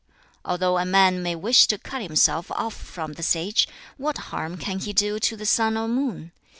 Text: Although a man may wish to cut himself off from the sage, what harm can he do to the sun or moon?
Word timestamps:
Although 0.43 0.79
a 0.79 0.83
man 0.83 1.21
may 1.21 1.35
wish 1.35 1.67
to 1.67 1.77
cut 1.77 2.01
himself 2.01 2.49
off 2.53 2.73
from 2.73 3.13
the 3.13 3.21
sage, 3.21 3.67
what 3.97 4.17
harm 4.33 4.57
can 4.57 4.79
he 4.79 4.93
do 4.93 5.19
to 5.19 5.37
the 5.37 5.45
sun 5.45 5.77
or 5.77 5.87
moon? 5.87 6.31